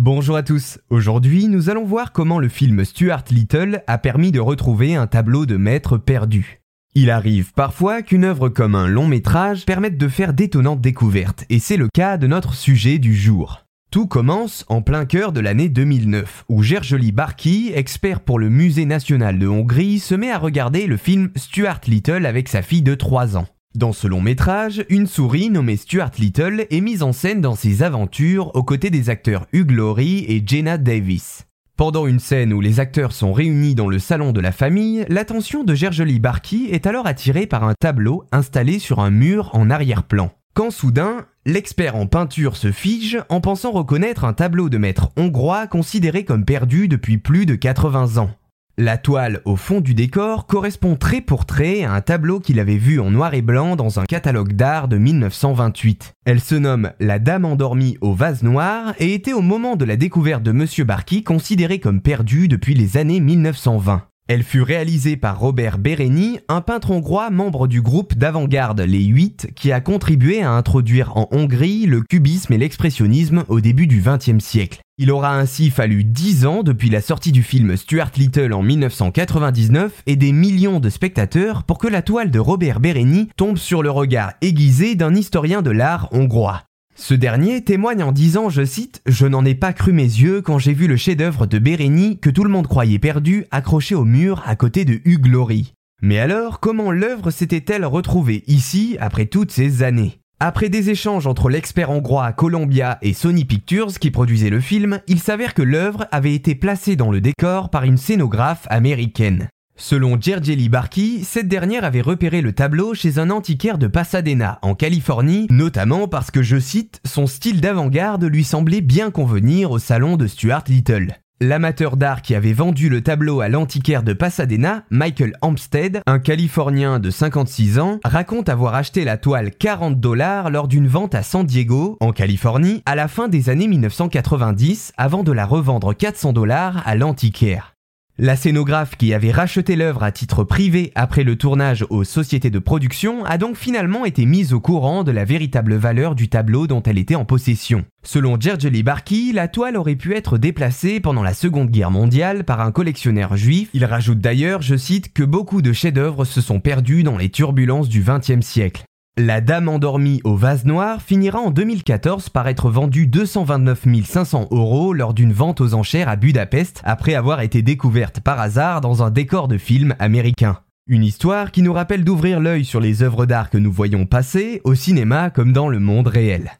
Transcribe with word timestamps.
Bonjour 0.00 0.36
à 0.36 0.42
tous, 0.42 0.78
aujourd'hui 0.88 1.48
nous 1.48 1.68
allons 1.68 1.84
voir 1.84 2.12
comment 2.12 2.38
le 2.38 2.48
film 2.48 2.84
Stuart 2.84 3.24
Little 3.30 3.82
a 3.86 3.98
permis 3.98 4.32
de 4.32 4.40
retrouver 4.40 4.94
un 4.94 5.06
tableau 5.06 5.44
de 5.44 5.56
maître 5.56 5.98
perdu. 5.98 6.60
Il 6.94 7.10
arrive 7.10 7.52
parfois 7.52 8.00
qu'une 8.00 8.24
œuvre 8.24 8.48
comme 8.48 8.74
un 8.74 8.88
long 8.88 9.06
métrage 9.06 9.66
permette 9.66 9.98
de 9.98 10.08
faire 10.08 10.32
d'étonnantes 10.32 10.80
découvertes, 10.80 11.44
et 11.50 11.58
c'est 11.58 11.76
le 11.76 11.88
cas 11.88 12.16
de 12.16 12.26
notre 12.26 12.54
sujet 12.54 12.98
du 12.98 13.14
jour. 13.14 13.66
Tout 13.90 14.06
commence 14.06 14.64
en 14.68 14.80
plein 14.80 15.04
cœur 15.04 15.30
de 15.30 15.40
l'année 15.40 15.68
2009, 15.68 16.46
où 16.48 16.62
Gergely 16.62 17.12
Barki, 17.12 17.70
expert 17.74 18.20
pour 18.20 18.38
le 18.38 18.48
Musée 18.48 18.86
national 18.86 19.38
de 19.38 19.46
Hongrie, 19.46 19.98
se 19.98 20.14
met 20.14 20.30
à 20.30 20.38
regarder 20.38 20.86
le 20.86 20.96
film 20.96 21.30
Stuart 21.36 21.82
Little 21.86 22.24
avec 22.24 22.48
sa 22.48 22.62
fille 22.62 22.82
de 22.82 22.94
3 22.94 23.36
ans. 23.36 23.46
Dans 23.74 23.94
ce 23.94 24.06
long 24.06 24.20
métrage, 24.20 24.84
une 24.90 25.06
souris 25.06 25.48
nommée 25.48 25.78
Stuart 25.78 26.10
Little 26.18 26.66
est 26.70 26.80
mise 26.82 27.02
en 27.02 27.12
scène 27.12 27.40
dans 27.40 27.54
ses 27.54 27.82
aventures 27.82 28.54
aux 28.54 28.62
côtés 28.62 28.90
des 28.90 29.08
acteurs 29.08 29.46
Hugh 29.54 29.70
Laurie 29.70 30.26
et 30.28 30.42
Jenna 30.46 30.76
Davis. 30.76 31.46
Pendant 31.78 32.06
une 32.06 32.20
scène 32.20 32.52
où 32.52 32.60
les 32.60 32.80
acteurs 32.80 33.12
sont 33.12 33.32
réunis 33.32 33.74
dans 33.74 33.88
le 33.88 33.98
salon 33.98 34.32
de 34.32 34.40
la 34.40 34.52
famille, 34.52 35.06
l'attention 35.08 35.64
de 35.64 35.74
Gergely 35.74 36.20
Barky 36.20 36.68
est 36.70 36.86
alors 36.86 37.06
attirée 37.06 37.46
par 37.46 37.64
un 37.64 37.72
tableau 37.80 38.24
installé 38.30 38.78
sur 38.78 39.00
un 39.00 39.10
mur 39.10 39.48
en 39.54 39.70
arrière-plan. 39.70 40.30
Quand 40.52 40.70
soudain, 40.70 41.24
l'expert 41.46 41.96
en 41.96 42.06
peinture 42.06 42.56
se 42.56 42.72
fige 42.72 43.24
en 43.30 43.40
pensant 43.40 43.70
reconnaître 43.70 44.26
un 44.26 44.34
tableau 44.34 44.68
de 44.68 44.76
maître 44.76 45.08
hongrois 45.16 45.66
considéré 45.66 46.26
comme 46.26 46.44
perdu 46.44 46.88
depuis 46.88 47.16
plus 47.16 47.46
de 47.46 47.54
80 47.54 48.18
ans. 48.18 48.30
La 48.78 48.96
toile 48.96 49.42
au 49.44 49.56
fond 49.56 49.82
du 49.82 49.92
décor 49.92 50.46
correspond 50.46 50.96
trait 50.96 51.20
pour 51.20 51.44
trait 51.44 51.84
à 51.84 51.92
un 51.92 52.00
tableau 52.00 52.40
qu'il 52.40 52.58
avait 52.58 52.78
vu 52.78 53.00
en 53.00 53.10
noir 53.10 53.34
et 53.34 53.42
blanc 53.42 53.76
dans 53.76 54.00
un 54.00 54.06
catalogue 54.06 54.54
d'art 54.54 54.88
de 54.88 54.96
1928. 54.96 56.14
Elle 56.24 56.40
se 56.40 56.54
nomme 56.54 56.92
La 56.98 57.18
Dame 57.18 57.44
endormie 57.44 57.98
au 58.00 58.14
vase 58.14 58.42
noir 58.42 58.94
et 58.98 59.12
était 59.12 59.34
au 59.34 59.42
moment 59.42 59.76
de 59.76 59.84
la 59.84 59.96
découverte 59.96 60.42
de 60.42 60.52
Monsieur 60.52 60.84
Barky 60.84 61.22
considérée 61.22 61.80
comme 61.80 62.00
perdue 62.00 62.48
depuis 62.48 62.74
les 62.74 62.96
années 62.96 63.20
1920. 63.20 64.06
Elle 64.34 64.44
fut 64.44 64.62
réalisée 64.62 65.18
par 65.18 65.38
Robert 65.38 65.76
Bereni, 65.76 66.38
un 66.48 66.62
peintre 66.62 66.90
hongrois 66.90 67.28
membre 67.28 67.68
du 67.68 67.82
groupe 67.82 68.14
d'avant-garde 68.14 68.80
Les 68.80 69.04
8 69.04 69.48
qui 69.54 69.72
a 69.72 69.82
contribué 69.82 70.40
à 70.40 70.52
introduire 70.52 71.14
en 71.18 71.28
Hongrie 71.32 71.84
le 71.84 72.00
cubisme 72.00 72.54
et 72.54 72.56
l'expressionnisme 72.56 73.44
au 73.48 73.60
début 73.60 73.86
du 73.86 74.00
XXe 74.00 74.42
siècle. 74.42 74.80
Il 74.96 75.10
aura 75.10 75.36
ainsi 75.36 75.68
fallu 75.68 76.02
10 76.02 76.46
ans 76.46 76.62
depuis 76.62 76.88
la 76.88 77.02
sortie 77.02 77.30
du 77.30 77.42
film 77.42 77.76
Stuart 77.76 78.12
Little 78.16 78.54
en 78.54 78.62
1999 78.62 80.02
et 80.06 80.16
des 80.16 80.32
millions 80.32 80.80
de 80.80 80.88
spectateurs 80.88 81.64
pour 81.64 81.76
que 81.76 81.88
la 81.88 82.00
toile 82.00 82.30
de 82.30 82.38
Robert 82.38 82.80
Bereni 82.80 83.28
tombe 83.36 83.58
sur 83.58 83.82
le 83.82 83.90
regard 83.90 84.32
aiguisé 84.40 84.94
d'un 84.94 85.14
historien 85.14 85.60
de 85.60 85.70
l'art 85.70 86.08
hongrois. 86.10 86.62
Ce 86.94 87.14
dernier 87.14 87.62
témoigne 87.62 88.02
en 88.02 88.12
disant, 88.12 88.50
je 88.50 88.64
cite, 88.64 89.00
Je 89.06 89.26
n'en 89.26 89.44
ai 89.44 89.54
pas 89.54 89.72
cru 89.72 89.92
mes 89.92 90.02
yeux 90.02 90.42
quand 90.42 90.58
j'ai 90.58 90.74
vu 90.74 90.86
le 90.86 90.96
chef-d'œuvre 90.96 91.46
de 91.46 91.58
Bérény 91.58 92.18
que 92.18 92.30
tout 92.30 92.44
le 92.44 92.50
monde 92.50 92.68
croyait 92.68 92.98
perdu 92.98 93.46
accroché 93.50 93.94
au 93.94 94.04
mur 94.04 94.42
à 94.46 94.56
côté 94.56 94.84
de 94.84 95.00
Hugues 95.04 95.26
Laurie. 95.26 95.72
Mais 96.02 96.18
alors, 96.18 96.60
comment 96.60 96.90
l'œuvre 96.90 97.30
s'était-elle 97.30 97.86
retrouvée 97.86 98.44
ici 98.46 98.96
après 99.00 99.26
toutes 99.26 99.52
ces 99.52 99.82
années? 99.82 100.18
Après 100.40 100.68
des 100.68 100.90
échanges 100.90 101.28
entre 101.28 101.48
l'expert 101.48 101.90
hongrois 101.90 102.32
Columbia 102.32 102.98
et 103.00 103.12
Sony 103.12 103.44
Pictures 103.44 103.98
qui 104.00 104.10
produisait 104.10 104.50
le 104.50 104.60
film, 104.60 105.00
il 105.06 105.20
s'avère 105.20 105.54
que 105.54 105.62
l'œuvre 105.62 106.06
avait 106.10 106.34
été 106.34 106.56
placée 106.56 106.96
dans 106.96 107.12
le 107.12 107.20
décor 107.20 107.70
par 107.70 107.84
une 107.84 107.96
scénographe 107.96 108.66
américaine. 108.68 109.48
Selon 109.82 110.16
Gergely 110.18 110.68
Barkey, 110.68 111.22
cette 111.24 111.48
dernière 111.48 111.82
avait 111.82 112.02
repéré 112.02 112.40
le 112.40 112.52
tableau 112.52 112.94
chez 112.94 113.18
un 113.18 113.30
antiquaire 113.30 113.78
de 113.78 113.88
Pasadena, 113.88 114.60
en 114.62 114.76
Californie, 114.76 115.48
notamment 115.50 116.06
parce 116.06 116.30
que, 116.30 116.40
je 116.40 116.60
cite, 116.60 117.00
son 117.04 117.26
style 117.26 117.60
d'avant-garde 117.60 118.22
lui 118.22 118.44
semblait 118.44 118.80
bien 118.80 119.10
convenir 119.10 119.72
au 119.72 119.80
salon 119.80 120.16
de 120.16 120.28
Stuart 120.28 120.62
Little. 120.68 121.08
L'amateur 121.40 121.96
d'art 121.96 122.22
qui 122.22 122.36
avait 122.36 122.52
vendu 122.52 122.88
le 122.88 123.00
tableau 123.00 123.40
à 123.40 123.48
l'antiquaire 123.48 124.04
de 124.04 124.12
Pasadena, 124.12 124.84
Michael 124.90 125.36
Hampstead, 125.42 126.00
un 126.06 126.20
Californien 126.20 127.00
de 127.00 127.10
56 127.10 127.80
ans, 127.80 127.98
raconte 128.04 128.48
avoir 128.48 128.76
acheté 128.76 129.02
la 129.02 129.16
toile 129.16 129.50
40 129.50 129.98
dollars 129.98 130.50
lors 130.50 130.68
d'une 130.68 130.86
vente 130.86 131.16
à 131.16 131.24
San 131.24 131.44
Diego, 131.44 131.96
en 131.98 132.12
Californie, 132.12 132.84
à 132.86 132.94
la 132.94 133.08
fin 133.08 133.26
des 133.26 133.50
années 133.50 133.66
1990, 133.66 134.92
avant 134.96 135.24
de 135.24 135.32
la 135.32 135.44
revendre 135.44 135.92
400 135.92 136.32
dollars 136.32 136.84
à 136.86 136.94
l'antiquaire. 136.94 137.71
La 138.18 138.36
scénographe 138.36 138.96
qui 138.96 139.14
avait 139.14 139.30
racheté 139.30 139.74
l'œuvre 139.74 140.02
à 140.02 140.12
titre 140.12 140.44
privé 140.44 140.92
après 140.94 141.24
le 141.24 141.36
tournage 141.36 141.86
aux 141.88 142.04
sociétés 142.04 142.50
de 142.50 142.58
production 142.58 143.24
a 143.24 143.38
donc 143.38 143.56
finalement 143.56 144.04
été 144.04 144.26
mise 144.26 144.52
au 144.52 144.60
courant 144.60 145.02
de 145.02 145.10
la 145.10 145.24
véritable 145.24 145.76
valeur 145.76 146.14
du 146.14 146.28
tableau 146.28 146.66
dont 146.66 146.82
elle 146.82 146.98
était 146.98 147.14
en 147.14 147.24
possession. 147.24 147.86
Selon 148.02 148.38
Gergely 148.38 148.82
Barkey, 148.82 149.32
la 149.32 149.48
toile 149.48 149.78
aurait 149.78 149.96
pu 149.96 150.14
être 150.14 150.36
déplacée 150.36 151.00
pendant 151.00 151.22
la 151.22 151.32
Seconde 151.32 151.70
Guerre 151.70 151.90
mondiale 151.90 152.44
par 152.44 152.60
un 152.60 152.70
collectionneur 152.70 153.38
juif. 153.38 153.70
Il 153.72 153.86
rajoute 153.86 154.18
d'ailleurs, 154.18 154.60
je 154.60 154.76
cite, 154.76 155.14
que 155.14 155.22
beaucoup 155.22 155.62
de 155.62 155.72
chefs-d'œuvre 155.72 156.26
se 156.26 156.42
sont 156.42 156.60
perdus 156.60 157.04
dans 157.04 157.16
les 157.16 157.30
turbulences 157.30 157.88
du 157.88 158.04
XXe 158.06 158.44
siècle. 158.44 158.84
La 159.18 159.42
Dame 159.42 159.68
endormie 159.68 160.22
au 160.24 160.36
vase 160.36 160.64
noir 160.64 161.02
finira 161.02 161.38
en 161.38 161.50
2014 161.50 162.30
par 162.30 162.48
être 162.48 162.70
vendue 162.70 163.06
229 163.06 163.84
500 164.06 164.48
euros 164.50 164.94
lors 164.94 165.12
d'une 165.12 165.34
vente 165.34 165.60
aux 165.60 165.74
enchères 165.74 166.08
à 166.08 166.16
Budapest 166.16 166.80
après 166.82 167.14
avoir 167.14 167.42
été 167.42 167.60
découverte 167.60 168.20
par 168.20 168.40
hasard 168.40 168.80
dans 168.80 169.02
un 169.02 169.10
décor 169.10 169.48
de 169.48 169.58
film 169.58 169.94
américain. 169.98 170.60
Une 170.86 171.04
histoire 171.04 171.50
qui 171.52 171.60
nous 171.60 171.74
rappelle 171.74 172.04
d'ouvrir 172.04 172.40
l'œil 172.40 172.64
sur 172.64 172.80
les 172.80 173.02
œuvres 173.02 173.26
d'art 173.26 173.50
que 173.50 173.58
nous 173.58 173.70
voyons 173.70 174.06
passer, 174.06 174.62
au 174.64 174.74
cinéma 174.74 175.28
comme 175.28 175.52
dans 175.52 175.68
le 175.68 175.78
monde 175.78 176.08
réel. 176.08 176.52